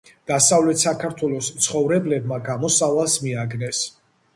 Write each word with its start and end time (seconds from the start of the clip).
დასავლეთ 0.29 0.81
საქართველოს 0.85 1.51
მცხოვრებლებმა 1.59 2.43
გამოსავალს 2.51 3.23
მიაგნეს. 3.29 3.89